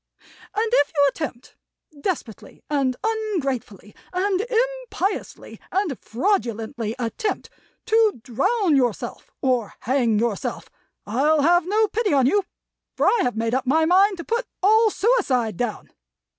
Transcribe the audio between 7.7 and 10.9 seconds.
to drown yourself, or hang yourself,